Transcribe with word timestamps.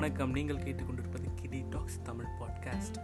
வணக்கம். 0.00 0.30
நீங்கள் 0.30 0.56
கேட்டுக்கொண்டிருப்பது 0.56 1.28
கிடி 1.40 1.68
டாக்ஸ் 1.70 2.02
தமிழ் 2.02 2.26
பாட்காஸ்ட். 2.38 2.96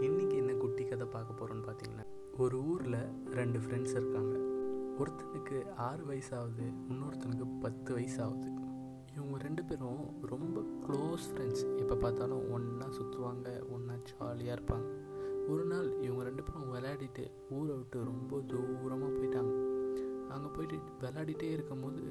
இன்னைக்கு 0.00 0.36
என்ன 0.36 0.52
குட்டி 0.52 0.84
கதை 0.84 1.06
பார்க்க 1.06 1.44
போகிறோன்னு 1.44 1.64
பார்த்தீங்கன்னா 1.68 2.06
ஒரு 2.38 2.64
ஊரில் 2.64 2.96
ரெண்டு 3.30 3.58
ஃப்ரெண்ட்ஸ் 3.58 3.96
இருக்காங்க. 3.96 4.36
ஒருத்தனுக்கு 4.98 5.70
ஆறு 5.76 6.04
வயசாகுது 6.04 6.72
இன்னொருத்தனுக்கு 6.88 7.60
பத்து 7.60 7.98
வயசாகுது. 7.98 8.50
இவங்க 9.16 9.38
ரெண்டு 9.38 9.64
பேரும் 9.64 10.20
ரொம்ப 10.22 10.60
க்ளோஸ் 10.86 11.26
ஃப்ரெண்ட்ஸ் 11.34 11.78
எப்போ 11.78 11.94
பார்த்தாலும் 11.94 12.52
ஒன்றா 12.52 12.86
சுற்றுவாங்க 12.86 13.68
ஒன்றா 13.70 13.94
ஜாலியாக 14.18 14.60
இருப்பாங்க. 14.60 15.10
ஒரு 15.48 15.64
நாள் 15.64 16.00
இவங்க 16.00 16.22
ரெண்டு 16.22 16.42
பேரும் 16.42 16.74
விளையாடிட்டு 16.74 17.30
ஊரை 17.50 17.74
விட்டு 17.76 18.04
ரொம்ப 18.04 18.36
தூரமாக 18.36 19.10
போயிட்டாங்க. 19.18 19.52
அங்கே 20.28 20.48
போயிட்டு 20.52 20.76
விளையாடிட்டே 21.00 21.42
இருக்கும்போது 21.42 22.02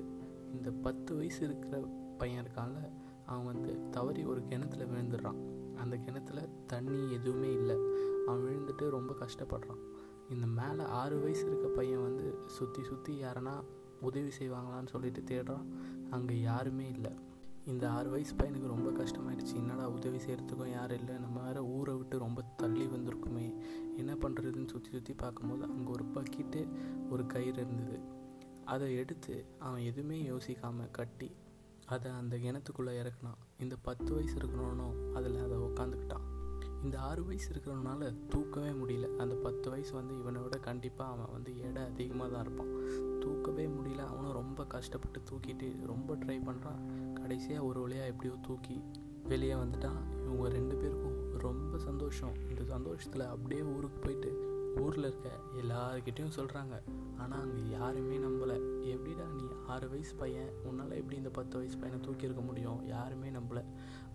இந்த 0.53 0.71
பத்து 0.71 1.15
வயசு 1.15 1.45
இருக்கிற 1.45 1.87
பையன் 2.17 2.45
இருக்கான்ல 2.45 2.89
அவன் 3.25 3.45
வந்து 3.45 3.89
தவறி 3.89 4.25
ஒரு 4.25 4.45
கிணத்துல 4.45 4.83
விழுந்துடுறான். 4.83 5.39
அந்த 5.75 5.97
கிணத்துல 5.97 6.47
தண்ணி 6.67 7.11
எதுவுமே 7.11 7.51
இல்லை. 7.53 7.75
அவன் 8.27 8.43
விழுந்துட்டு 8.43 8.89
ரொம்ப 8.89 9.13
கஷ்டப்படுறான். 9.13 9.81
இந்த 10.29 10.45
மேலே 10.45 10.83
ஆறு 10.83 11.19
வயசு 11.19 11.45
இருக்க 11.45 11.67
பையன் 11.67 12.01
வந்து 12.01 12.35
சுற்றி 12.45 12.83
சுற்றி 12.83 13.23
யாரனா 13.23 13.63
உதவி 14.01 14.31
செய்வாங்களான்னு 14.39 14.87
சொல்லிட்டு 14.87 15.21
தேடுறான். 15.21 15.65
அங்கே 16.09 16.41
யாருமே 16.41 16.89
இல்லை. 16.89 17.11
இந்த 17.65 17.89
ஆறு 17.89 18.09
வயசு 18.09 18.33
பையனுக்கு 18.35 18.67
ரொம்ப 18.67 18.89
கஷ்டமாயிடுச்சு. 18.89 19.53
என்னடா 19.53 19.89
உதவி 19.89 20.17
செய்கிறதுக்கும் 20.17 20.71
யாரும் 20.71 20.97
இல்லை. 20.97 21.15
நம்ம 21.15 21.41
வேறு 21.41 21.65
ஊரை 21.65 21.93
விட்டு 21.95 22.17
ரொம்ப 22.17 22.41
தள்ளி 22.57 22.85
வந்திருக்குமே. 22.85 23.53
என்ன 23.97 24.13
பண்ணுறதுன்னு 24.13 24.67
சுற்றி 24.67 24.89
சுற்றி 24.89 25.13
பார்க்கும்போது 25.13 25.63
அங்கே 25.63 25.91
ஒரு 25.91 26.05
பக்கிட்டு 26.13 26.67
ஒரு 27.09 27.25
கயிறு 27.25 27.61
இருந்தது. 27.61 27.99
அதை 28.65 28.95
எடுத்து 28.95 29.45
அவன் 29.59 29.81
எதுவுமே 29.81 30.29
யோசிக்காமல் 30.29 30.91
கட்டி 30.91 31.31
அதை 31.85 32.11
அந்த 32.11 32.37
கிணத்துக்குள்ளே 32.37 32.93
இறக்குனான். 33.01 33.39
இந்த 33.59 33.75
பத்து 33.81 34.13
வயசு 34.13 34.35
இருக்கிறவனும் 34.35 35.13
அதில் 35.13 35.43
அதை 35.45 35.57
உட்காந்துக்கிட்டான் 35.57 36.27
இந்த 36.83 36.99
ஆறு 36.99 37.25
வயசு 37.25 37.53
இருக்கிறவனால 37.53 38.27
தூக்கவே 38.27 38.69
முடியல. 38.69 39.15
அந்த 39.15 39.35
பத்து 39.35 39.69
வயசு 39.69 39.93
வந்து 39.93 40.13
இவனை 40.17 40.41
விட 40.41 40.57
கண்டிப்பாக 40.57 41.11
அவன் 41.13 41.31
வந்து 41.31 41.59
எடை 41.59 41.83
அதிகமாக 41.83 42.29
தான் 42.31 42.41
இருப்பான். 42.41 42.71
தூக்கவே 43.19 43.67
முடியல. 43.67 44.05
அவனும் 44.05 44.31
ரொம்ப 44.31 44.65
கஷ்டப்பட்டு 44.65 45.21
தூக்கிட்டு 45.29 45.85
ரொம்ப 45.85 46.15
ட்ரை 46.15 46.37
பண்ணுறான் 46.47 46.81
கடைசியாக 47.21 47.65
ஒரு 47.65 47.79
வழியாக 47.81 48.11
எப்படியோ 48.11 48.35
தூக்கி 48.47 48.77
வெளியே 49.31 49.53
வந்துட்டான் 49.53 49.99
இவங்க 50.25 50.47
ரெண்டு 50.49 50.75
பேருக்கும் 50.75 51.17
ரொம்ப 51.45 51.77
சந்தோஷம். 51.77 52.33
இந்த 52.49 52.63
சந்தோஷத்தில் 52.63 53.31
அப்படியே 53.33 53.61
ஊருக்கு 53.61 53.99
போயிட்டு 53.99 54.31
ஊரில் 54.81 55.03
இருக்க 55.03 55.29
எல்லாருக்கிட்டேயும் 55.61 56.35
சொல்கிறாங்க 56.37 56.75
ஆனால் 57.17 57.41
அங்கே 57.41 57.69
யாருமே 57.69 58.17
நம்பலை. 58.17 58.57
எப்படிடா 58.93 59.25
நீ 59.37 59.45
ஆறு 59.67 59.89
வயசு 59.89 60.13
பையன்? 60.15 60.51
உன்னால் 60.69 60.91
எப்படி 60.91 61.15
இந்த 61.15 61.29
பத்து 61.29 61.57
வயசு 61.57 61.77
பையனை 61.77 61.99
தூக்கியிருக்க 62.07 62.43
முடியும்? 62.45 62.79
யாருமே 62.87 63.29
நம்பலை. 63.29 63.63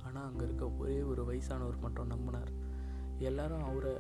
ஆனால் 0.05 0.27
அங்கே 0.29 0.45
இருக்க 0.45 0.71
ஒரே 0.79 1.03
ஒரு 1.03 1.25
வயசானவர் 1.25 1.79
மட்டும் 1.81 2.11
நம்பினார். 2.11 2.51
எல்லாரும் 3.19 3.63
அவரை 3.63 3.93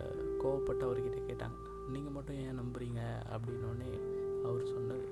கோவப்பட்டு 0.42 0.84
அவர்கிட்ட 0.88 1.20
கேட்டாங்க. 1.30 1.58
நீங்கள் 1.88 2.12
மட்டும் 2.12 2.36
ஏன் 2.36 2.58
நம்புறீங்க? 2.60 3.02
அப்படின்னோடனே 3.34 3.90
அவர் 4.44 4.64
சொன்னது 4.66 5.06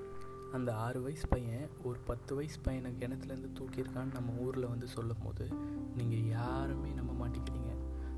அந்த 0.53 0.75
ஆறு 0.75 1.01
வயசு 1.01 1.27
பையன் 1.27 1.67
ஒரு 1.83 1.99
பத்து 1.99 2.35
வயசு 2.35 2.59
பையனை 2.59 2.91
கிணத்துலேருந்து 2.91 3.51
தூக்கியிருக்கான்னு 3.59 4.13
நம்ம 4.13 4.31
ஊரில் 4.31 4.67
வந்து 4.67 4.87
சொல்லும் 4.87 5.23
போது 5.23 5.47
நீங்கள் 5.95 6.27
யாருமே 6.27 6.89
நம்ப 6.89 7.13
மாட்டேங்கிறீங்க. 7.21 7.71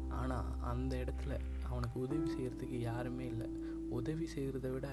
ஆனால் 0.10 0.46
அந்த 0.60 0.98
இடத்துல 0.98 1.40
அவனுக்கு 1.70 2.00
உதவி 2.00 2.28
செய்கிறதுக்கு 2.32 2.80
யாருமே 2.80 3.26
இல்லை. 3.26 3.50
உதவி 3.90 4.28
செய்கிறத 4.36 4.72
விட 4.72 4.88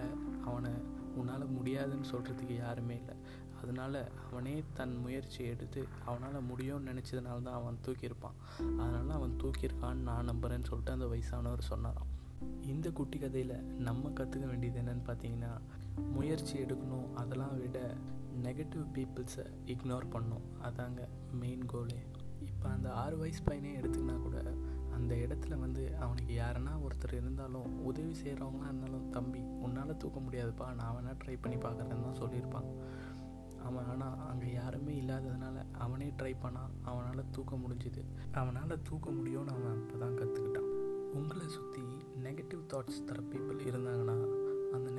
அவனை 0.45 0.73
உன்னால் 1.17 1.47
முடியாதுன்னு 1.47 2.11
சொல்கிறதுக்கு 2.13 2.57
யாருமே 2.57 2.95
இல்லை. 2.95 3.15
அதனால் 3.63 4.11
அவனே 4.31 4.63
தன் 4.73 4.97
முயற்சி 4.97 5.45
எடுத்து 5.45 5.87
அவனால் 6.05 6.47
முடியும்னு 6.51 6.89
நினச்சதுனால 6.91 7.43
தான் 7.43 7.61
அவன் 7.61 7.79
தூக்கியிருப்பான். 7.87 8.37
அதனால் 8.59 9.11
அவன் 9.11 9.39
தூக்கியிருக்கான்னு 9.43 9.95
நான் 9.95 10.29
நம்புகிறேன்னு 10.31 10.69
சொல்லிட்டு 10.69 10.93
அந்த 10.93 11.07
வயசானவர் 11.07 11.71
சொன்னாராம். 11.71 12.11
இந்த 12.63 12.91
குட்டி 12.91 13.19
கதையில் 13.19 13.65
நம்ம 13.79 14.09
கற்றுக்க 14.09 14.47
வேண்டியது 14.47 14.81
என்னென்னு 14.83 15.05
பார்த்தீங்கன்னா 15.07 15.53
முயற்சி 16.01 16.59
எடுக்கணும் 16.59 17.15
அதெல்லாம் 17.15 17.59
விட 17.59 17.79
நெகட்டிவ் 18.43 18.85
பீப்புள்ஸை 18.95 19.45
இக்னோர் 19.65 20.11
பண்ணும் 20.11 20.47
அதாங்க 20.63 21.09
மெயின் 21.33 21.67
கோலே 21.67 22.01
இப்போ 22.41 22.69
அந்த 22.69 22.93
ஆறு 22.93 23.19
வயசு 23.19 23.43
பையனே 23.43 23.73
எடுத்துக்கினா 23.79 24.23
கூட 24.23 24.55
அந்த 24.95 25.15
இடத்துல 25.15 25.59
வந்து 25.59 25.97
அவனுக்கு 25.99 26.35
யாருன்னா 26.39 26.73
ஒருத்தர் 26.83 27.15
இருந்தாலும் 27.15 27.85
உதவி 27.85 28.15
செய்கிறவங்களா 28.15 28.65
இருந்தாலும் 28.65 29.11
தம்பி 29.11 29.39
உன்னால் 29.39 29.97
தூக்க 29.97 30.21
முடியாதுப்பா. 30.21 30.75
நான் 30.75 30.95
வேணால் 30.97 31.19
ட்ரை 31.25 31.37
பண்ணி 31.41 31.57
பார்க்குறேன்னு 31.57 32.03
தான் 32.03 32.21
சொல்லியிருப்பான். 32.21 32.69
அவன் 33.63 33.85
ஆனால் 33.85 34.19
அங்கே 34.19 34.53
யாருமே 34.53 35.03
இல்லாததுனால 35.03 35.65
அவனே 35.73 36.13
ட்ரை 36.23 36.35
பண்ணான் 36.43 36.73
அவனால் 36.83 37.31
தூக்க 37.31 37.57
முடிஞ்சுது. 37.57 38.05
அவனால் 38.33 38.83
தூக்க 38.83 39.11
முடியும்னு 39.11 39.55
அவன் 39.57 39.83
அப்போ 39.83 39.97
தான் 39.97 40.17
கற்றுக்கிட்டான் 40.17 40.71
உங்களை 41.13 41.49
சுற்றி 41.49 41.83
நெகட்டிவ் 42.23 42.63
தாட்ஸ் 42.73 43.05
தர 43.05 43.21
பீப்புள் 43.21 43.67
இருந்தாங்கன்னா 43.67 44.17
அந்த 44.73 44.91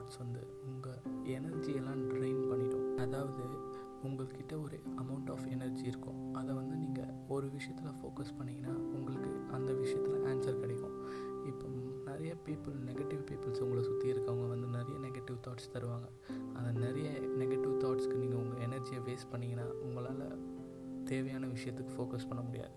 தாட்ஸ் 0.00 0.20
வந்து 0.22 0.42
உங்கள் 0.68 1.00
எனர்ஜியெல்லாம் 1.36 2.02
ட்ரெயின் 2.12 2.42
பண்ணிடும். 2.50 2.86
அதாவது 3.04 3.44
உங்கள்கிட்ட 4.06 4.54
ஒரு 4.64 4.76
அமௌண்ட் 5.02 5.30
ஆஃப் 5.32 5.46
எனர்ஜி 5.54 5.84
இருக்கும். 5.92 6.18
அதை 6.38 6.52
வந்து 6.60 6.74
நீங்கள் 6.82 7.10
ஒரு 7.34 7.46
விஷயத்தில் 7.56 7.96
ஃபோக்கஸ் 7.98 8.32
பண்ணிங்கன்னா 8.38 8.74
உங்களுக்கு 8.96 9.30
அந்த 9.56 9.70
விஷயத்தில் 9.80 10.24
ஆன்சர் 10.30 10.60
கிடைக்கும். 10.62 10.94
இப்போ 11.50 11.66
நிறைய 12.08 12.32
பீப்புள் 12.46 12.78
நெகட்டிவ் 12.88 13.22
பீப்புள்ஸ் 13.28 13.62
உங்களை 13.64 13.82
சுற்றி 13.88 14.06
இருக்கவங்க 14.12 14.46
வந்து 14.54 14.68
நிறைய 14.78 14.96
நெகட்டிவ் 15.06 15.38
தாட்ஸ் 15.46 15.72
தருவாங்க. 15.74 16.08
அந்த 16.56 16.70
நிறைய 16.86 17.10
நெகட்டிவ் 17.42 17.74
தாட்ஸ்க்கு 17.84 18.22
நீங்கள் 18.22 18.40
உங்கள் 18.44 18.62
எனர்ஜியை 18.68 19.02
வேஸ்ட் 19.08 19.30
பண்ணிங்கன்னா 19.34 19.66
உங்களால் 19.86 20.24
தேவையான 21.10 21.44
விஷயத்துக்கு 21.56 21.94
ஃபோக்கஸ் 21.98 22.28
பண்ண 22.30 22.42
முடியாது. 22.42 22.74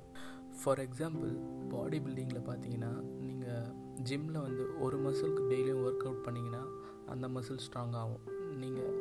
ஃபார் 0.60 0.82
எக்ஸாம்பிள் 0.88 1.32
பாடி 1.70 1.98
பில்டிங்கில் 2.00 2.48
பார்த்தீங்கன்னா 2.50 2.92
நீங்கள் 3.30 3.70
ஜிம்மில் 4.10 4.46
வந்து 4.46 4.64
ஒரு 4.80 4.98
மசிலுக்கு 4.98 5.44
டெய்லியும் 5.52 5.82
ஒர்க் 5.86 6.06
அவுட் 6.08 6.26
பண்ணிங்கன்னா 6.26 6.64
அந்த 7.12 7.28
மசில் 7.28 7.62
ஸ்ட்ராங் 7.66 7.96
ஆகும். 8.02 8.24
நீங்கள் 8.62 8.94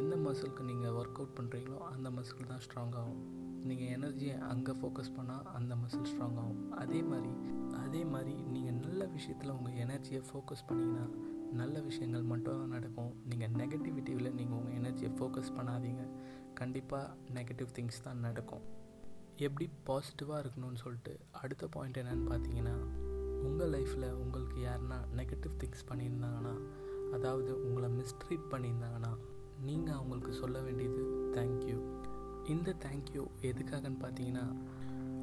எந்த 0.00 0.14
மசிலுக்கு 0.16 0.62
நீங்கள் 0.70 0.94
ஒர்க் 1.00 1.18
அவுட் 1.20 1.36
பண்ணுறீங்களோ 1.38 1.78
அந்த 1.92 2.10
மசில் 2.10 2.50
தான் 2.52 2.62
ஸ்ட்ராங் 2.66 2.94
ஆகும். 3.00 3.20
நீங்கள் 3.68 3.92
எனர்ஜியை 3.96 4.36
அங்கே 4.52 4.72
ஃபோக்கஸ் 4.80 5.12
பண்ணால் 5.18 5.46
அந்த 5.58 5.74
மசில் 5.82 6.08
ஸ்ட்ராங் 6.12 6.38
ஆகும். 6.42 6.62
அதே 6.82 7.02
மாதிரி 7.02 7.32
அதே 7.84 8.04
மாதிரி 8.04 8.34
நீங்கள் 8.54 8.78
நல்ல 8.86 9.06
விஷயத்தில் 9.06 9.54
உங்கள் 9.56 9.78
எனர்ஜியை 9.84 10.22
ஃபோக்கஸ் 10.30 10.66
பண்ணிங்கன்னா 10.68 11.06
நல்ல 11.60 11.80
விஷயங்கள் 11.80 12.22
மட்டும் 12.22 12.60
தான் 12.60 12.72
நடக்கும். 12.76 13.12
நீங்கள் 13.30 13.52
நெகட்டிவிட்டியில் 13.60 14.34
நீங்கள் 14.38 14.58
உங்கள் 14.58 14.76
எனர்ஜியை 14.80 15.10
ஃபோக்கஸ் 15.18 15.52
பண்ணாதீங்க. 15.58 16.04
கண்டிப்பாக 16.60 17.16
நெகட்டிவ் 17.38 17.70
திங்ஸ் 17.76 18.04
தான் 18.06 18.16
நடக்கும். 18.16 18.64
எப்படி 19.46 19.66
பாசிட்டிவாக 19.88 20.42
இருக்கணும்னு 20.42 20.80
சொல்லிட்டு 20.82 21.14
அடுத்த 21.42 21.66
பாயிண்ட் 21.74 22.00
என்னென்னு 22.02 22.26
பார்த்தீங்கன்னா 22.32 22.74
உங்கள் 23.46 23.72
லைஃப்பில் 23.74 24.08
உங்களுக்கு 24.22 24.56
யாருன்னா 24.66 24.98
நெகட்டிவ் 25.20 25.54
திங்ஸ் 25.62 25.88
பண்ணியிருந்தாங்கன்னா 25.90 26.54
அதாவது 27.12 27.64
உங்களை 27.64 27.88
மிஸ்ட்ரீட் 27.88 28.50
பண்ணியிருந்தாங்கன்னா 28.50 29.16
நீங்கள் 29.62 29.94
அவங்களுக்கு 29.94 30.32
சொல்ல 30.32 30.60
வேண்டியது 30.60 31.02
தேங்க்யூ 31.34 32.02
இந்த 32.44 32.74
தேங்க்யூ 32.84 33.26
எதுக்காகன்னு 33.42 34.00
பார்த்தீங்கன்னா 34.00 34.56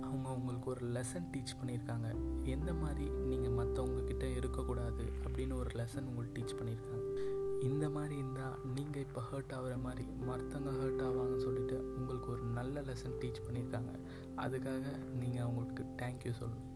அவங்க 0.01 0.29
உங்களுக்கு 0.29 0.69
ஒரு 0.69 0.85
லெசன் 0.85 1.27
டீச் 1.31 1.57
பண்ணியிருக்காங்க. 1.61 2.15
எந்த 2.43 2.73
மாதிரி 2.73 3.09
நீங்கள் 3.09 3.51
மற்றவங்கக்கிட்ட 3.51 4.35
இருக்கக்கூடாது 4.35 5.11
அப்படின்னு 5.27 5.53
ஒரு 5.53 5.69
லெசன் 5.75 6.03
உங்களுக்கு 6.03 6.41
டீச் 6.41 6.59
பண்ணியிருக்காங்க. 6.59 7.29
இந்த 7.61 7.89
மாதிரி 7.89 8.17
இருந்தால் 8.17 8.57
நீங்கள் 8.75 9.01
இப்போ 9.01 9.21
ஹர்ட் 9.31 9.53
ஆகிற 9.53 9.77
மாதிரி 9.77 10.05
மற்றவங்க 10.27 10.71
ஹர்ட் 10.81 11.03
ஆவாங்கன்னு 11.07 11.37
சொல்லிட்டு 11.37 11.93
உங்களுக்கு 11.95 12.31
ஒரு 12.31 12.43
நல்ல 12.43 12.81
லெசன் 12.81 13.17
டீச் 13.19 13.41
பண்ணியிருக்காங்க. 13.47 13.99
அதுக்காக 14.37 15.13
நீங்கள் 15.13 15.41
அவங்களுக்கு 15.41 15.83
தேங்க்யூ 16.05 16.33
சொல்லணும். 16.41 16.69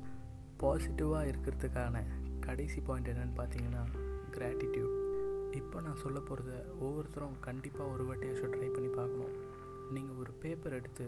பாசிட்டிவாக 0.60 1.34
இருக்கிறதுக்கான 1.34 2.04
கடைசி 2.40 2.82
பாயிண்ட் 2.82 3.08
என்னென்னு 3.08 3.38
பார்த்தீங்கன்னா 3.38 4.05
கிராட்டிடியூட் 4.36 4.96
இப்போ 5.60 5.78
நான் 5.86 6.02
சொல்ல 6.04 6.20
போகிறத 6.20 6.52
ஒவ்வொருத்தரும் 6.86 7.38
கண்டிப்பாக 7.48 7.92
ஒரு 7.94 8.04
வாட்டியாச்சும் 8.08 8.54
ட்ரை 8.56 8.70
பண்ணி 8.76 8.90
பார்க்கணும். 9.00 9.36
நீங்கள் 9.96 10.20
ஒரு 10.22 10.32
பேப்பர் 10.44 10.76
எடுத்து 10.80 11.06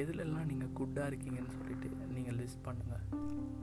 எதுலெல்லாம் 0.00 0.48
நீங்கள் 0.50 0.72
குட்டாக 0.78 1.10
இருக்கீங்கன்னு 1.10 1.54
சொல்லிட்டு 1.58 1.88
நீங்கள் 2.16 2.36
லிஸ்ட் 2.40 2.64
பண்ணுங்கள் 2.66 3.04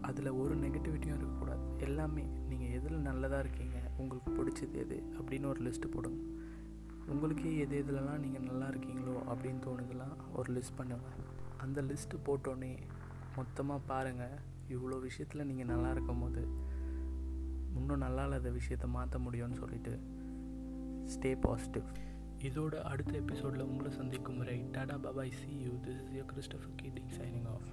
அதில் 0.10 0.38
ஒரு 0.42 0.54
நெகட்டிவிட்டியும் 0.64 1.18
இருக்கக்கூடாது. 1.18 1.64
எல்லாமே 1.86 2.24
நீங்கள் 2.50 2.74
எதில் 2.78 3.06
நல்லதாக 3.10 3.44
இருக்கீங்க 3.46 3.78
உங்களுக்கு 4.02 4.32
பிடிச்சது 4.38 4.80
எது 4.84 4.98
அப்படின்னு 5.18 5.50
ஒரு 5.54 5.62
லிஸ்ட்டு 5.68 5.94
போடுங்க. 5.96 6.20
உங்களுக்கே 7.14 7.52
எது 7.64 7.76
எதுலலாம் 7.84 8.24
நீங்கள் 8.26 8.48
நல்லா 8.50 8.68
இருக்கீங்களோ 8.74 9.16
அப்படின்னு 9.32 9.62
தோணுதெல்லாம் 9.68 10.16
ஒரு 10.38 10.50
லிஸ்ட் 10.58 10.78
பண்ணுங்கள் 10.80 11.20
அந்த 11.66 11.82
லிஸ்ட்டு 11.90 12.24
போட்டோன்னே 12.28 12.72
மொத்தமாக 13.38 13.88
பாருங்கள் 13.92 14.36
இவ்வளோ 14.76 14.98
விஷயத்தில் 15.08 15.48
நீங்கள் 15.50 15.72
நல்லா 15.74 15.90
இருக்கும் 15.96 16.24
போது 16.24 16.44
இன்னும் 17.76 18.04
நல்லா 18.06 18.24
இல்லாத 18.26 18.50
விஷயத்தை 18.52 18.88
மாற்ற 18.90 19.20
முடியும்னு 19.20 19.58
சொல்லிட்டு 19.58 19.94
ஸ்டே 21.14 21.32
பாசிட்டிவ் 21.42 21.88
இதோட 22.44 22.76
அடுத்த 22.84 23.14
எபிசோடில் 23.18 23.68
உங்களை 23.68 23.92
சந்திக்கும் 23.92 24.38
வரை 24.38 24.58
tata 24.72 24.98
bye bye 24.98 25.38
see 25.40 25.52
you 25.66 25.74
this 25.86 26.00
is 26.02 26.14
your 26.14 26.30
Christopher 26.34 26.74
Keating 26.82 27.12
signing 27.18 27.48
off 27.48 27.68